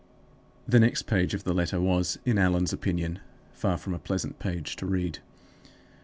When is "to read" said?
4.77-5.19